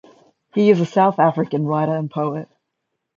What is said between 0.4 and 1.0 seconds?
He is a